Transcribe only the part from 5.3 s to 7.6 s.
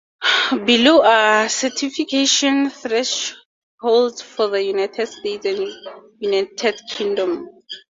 and United Kingdom.